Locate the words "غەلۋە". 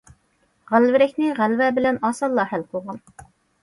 1.41-1.71